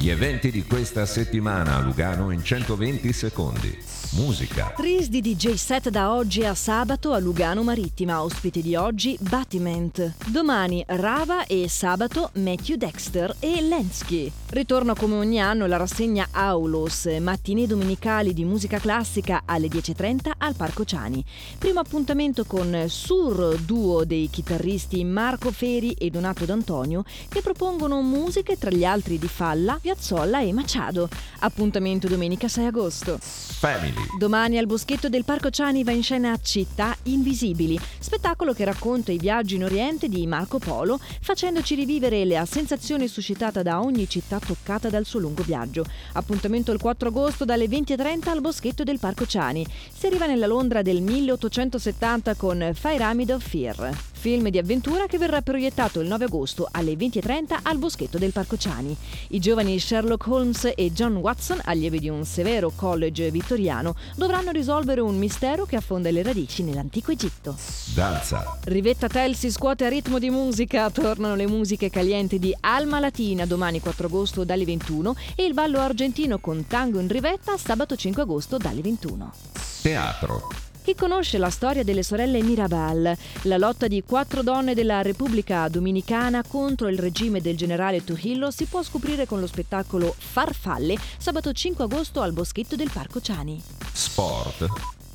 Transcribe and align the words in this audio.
Gli 0.00 0.08
eventi 0.08 0.50
di 0.50 0.64
questa 0.64 1.04
settimana 1.04 1.76
a 1.76 1.80
Lugano 1.80 2.30
in 2.30 2.42
120 2.42 3.12
secondi. 3.12 3.78
Musica. 4.12 4.72
Tris 4.74 5.08
di 5.08 5.20
DJ 5.20 5.52
set 5.52 5.88
da 5.88 6.12
oggi 6.12 6.44
a 6.44 6.54
sabato 6.54 7.12
a 7.12 7.18
Lugano 7.18 7.62
Marittima. 7.62 8.22
Ospiti 8.22 8.62
di 8.62 8.74
oggi 8.74 9.16
Batiment. 9.20 10.14
Domani 10.26 10.82
Rava 10.86 11.44
e 11.46 11.68
sabato 11.68 12.30
Matthew 12.34 12.76
Dexter 12.76 13.36
e 13.38 13.60
Lensky. 13.60 14.32
Ritorno 14.48 14.94
come 14.94 15.14
ogni 15.14 15.40
anno 15.40 15.66
la 15.66 15.76
rassegna 15.76 16.28
Aulos, 16.32 17.04
mattine 17.20 17.68
domenicali 17.68 18.32
di 18.32 18.44
musica 18.44 18.78
classica 18.78 19.42
alle 19.44 19.68
10.30 19.68 20.32
al 20.38 20.56
Parco 20.56 20.84
Ciani. 20.84 21.24
Primo 21.56 21.78
appuntamento 21.78 22.44
con 22.44 22.86
Sur, 22.88 23.60
duo 23.60 24.04
dei 24.04 24.28
chitarristi 24.28 25.04
Marco 25.04 25.52
Feri 25.52 25.92
e 25.92 26.10
Donato 26.10 26.44
D'Antonio 26.44 27.04
che 27.28 27.42
propongono 27.42 28.02
musiche 28.02 28.58
tra 28.58 28.70
gli 28.70 28.84
altri 28.84 29.18
di 29.18 29.28
Falla, 29.28 29.78
Piazzolla 29.90 30.40
e 30.40 30.52
Machado. 30.52 31.08
Appuntamento 31.40 32.06
domenica 32.06 32.46
6 32.46 32.66
agosto. 32.66 33.18
Family. 33.20 33.92
Domani 34.16 34.56
al 34.56 34.66
Boschetto 34.66 35.08
del 35.08 35.24
Parco 35.24 35.50
Ciani 35.50 35.82
va 35.82 35.90
in 35.90 36.04
scena 36.04 36.38
Città 36.40 36.96
Invisibili, 37.04 37.76
spettacolo 37.98 38.52
che 38.52 38.64
racconta 38.64 39.10
i 39.10 39.18
viaggi 39.18 39.56
in 39.56 39.64
Oriente 39.64 40.08
di 40.08 40.28
Marco 40.28 40.60
Polo, 40.60 41.00
facendoci 41.20 41.74
rivivere 41.74 42.24
la 42.24 42.46
sensazione 42.46 43.08
suscitata 43.08 43.64
da 43.64 43.80
ogni 43.80 44.08
città 44.08 44.38
toccata 44.38 44.88
dal 44.88 45.06
suo 45.06 45.18
lungo 45.18 45.42
viaggio. 45.42 45.84
Appuntamento 46.12 46.70
il 46.70 46.78
4 46.78 47.08
agosto 47.08 47.44
dalle 47.44 47.66
20.30 47.66 48.28
al 48.28 48.40
Boschetto 48.40 48.84
del 48.84 49.00
Parco 49.00 49.26
Ciani. 49.26 49.66
Si 49.92 50.06
arriva 50.06 50.26
nella 50.26 50.46
Londra 50.46 50.82
del 50.82 51.02
1870 51.02 52.36
con 52.36 52.72
Pyramid 52.80 53.30
of 53.30 53.44
Fear. 53.44 53.98
Film 54.20 54.50
di 54.50 54.58
avventura 54.58 55.06
che 55.06 55.16
verrà 55.16 55.40
proiettato 55.40 56.00
il 56.00 56.06
9 56.06 56.26
agosto 56.26 56.68
alle 56.70 56.92
20.30 56.92 57.60
al 57.62 57.78
Boschetto 57.78 58.18
del 58.18 58.32
Parco 58.32 58.58
Ciani. 58.58 58.94
I 59.28 59.40
giovani 59.40 59.78
Sherlock 59.80 60.26
Holmes 60.26 60.72
e 60.76 60.92
John 60.92 61.16
Watson, 61.16 61.58
allievi 61.64 62.00
di 62.00 62.10
un 62.10 62.26
severo 62.26 62.70
college 62.76 63.30
vittoriano, 63.30 63.94
dovranno 64.16 64.50
risolvere 64.50 65.00
un 65.00 65.16
mistero 65.16 65.64
che 65.64 65.76
affonda 65.76 66.10
le 66.10 66.22
radici 66.22 66.62
nell'antico 66.62 67.12
Egitto. 67.12 67.56
Danza. 67.94 68.58
Rivetta 68.64 69.08
Tel 69.08 69.34
si 69.34 69.50
scuote 69.50 69.86
a 69.86 69.88
ritmo 69.88 70.18
di 70.18 70.28
musica, 70.28 70.90
tornano 70.90 71.34
le 71.34 71.46
musiche 71.46 71.88
calienti 71.88 72.38
di 72.38 72.54
Alma 72.60 73.00
Latina 73.00 73.46
domani 73.46 73.80
4 73.80 74.06
agosto 74.06 74.44
dalle 74.44 74.66
21 74.66 75.16
e 75.34 75.44
il 75.46 75.54
ballo 75.54 75.80
argentino 75.80 76.38
con 76.40 76.66
tango 76.66 77.00
in 77.00 77.08
Rivetta 77.08 77.56
sabato 77.56 77.96
5 77.96 78.20
agosto 78.20 78.58
dalle 78.58 78.82
21. 78.82 79.32
Teatro. 79.80 80.69
Chi 80.90 80.96
conosce 80.96 81.38
la 81.38 81.50
storia 81.50 81.84
delle 81.84 82.02
sorelle 82.02 82.42
Mirabal, 82.42 83.16
la 83.42 83.56
lotta 83.58 83.86
di 83.86 84.02
quattro 84.04 84.42
donne 84.42 84.74
della 84.74 85.02
Repubblica 85.02 85.68
Dominicana 85.68 86.42
contro 86.42 86.88
il 86.88 86.98
regime 86.98 87.40
del 87.40 87.56
generale 87.56 88.02
Trujillo 88.02 88.50
si 88.50 88.64
può 88.64 88.82
scoprire 88.82 89.24
con 89.24 89.38
lo 89.38 89.46
spettacolo 89.46 90.12
Farfalle 90.18 90.98
sabato 91.16 91.52
5 91.52 91.84
agosto 91.84 92.22
al 92.22 92.32
Boschetto 92.32 92.74
del 92.74 92.90
Parco 92.92 93.20
Ciani. 93.20 93.62
Sport. 93.92 94.66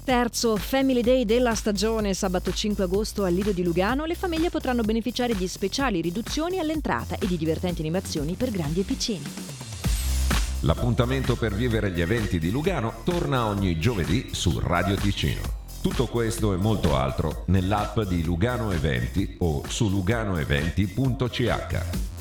Terzo 0.05 0.55
Family 0.55 1.01
Day 1.01 1.25
della 1.25 1.55
stagione, 1.55 2.13
sabato 2.13 2.53
5 2.53 2.85
agosto 2.85 3.25
al 3.25 3.33
Lido 3.33 3.51
di 3.51 3.61
Lugano, 3.61 4.05
le 4.05 4.15
famiglie 4.15 4.49
potranno 4.49 4.81
beneficiare 4.81 5.35
di 5.35 5.45
speciali 5.49 5.99
riduzioni 5.99 6.57
all'entrata 6.57 7.17
e 7.19 7.27
di 7.27 7.35
divertenti 7.35 7.81
animazioni 7.81 8.35
per 8.35 8.49
grandi 8.49 8.79
e 8.79 8.83
piccini. 8.83 9.23
L'appuntamento 10.61 11.35
per 11.35 11.53
vivere 11.53 11.91
gli 11.91 11.99
eventi 11.99 12.39
di 12.39 12.49
Lugano 12.49 13.01
torna 13.03 13.45
ogni 13.47 13.77
giovedì 13.77 14.29
su 14.31 14.57
Radio 14.59 14.95
Ticino. 14.95 15.64
Tutto 15.85 16.07
questo 16.07 16.51
e 16.51 16.57
molto 16.57 16.95
altro 16.95 17.43
nell'app 17.49 17.99
di 17.99 18.23
Lugano 18.23 18.71
Eventi 18.71 19.35
o 19.37 19.61
su 19.67 19.87
luganoeventi.ch. 19.87 22.14